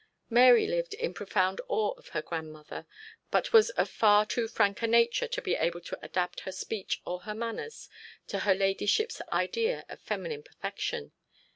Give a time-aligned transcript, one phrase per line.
[0.31, 2.87] Mary lived in profound awe of her grandmother,
[3.29, 6.99] but was of far too frank a nature to be able to adapt her speech
[7.05, 7.87] or her manners
[8.25, 11.11] to her ladyship's idea of feminine perfection.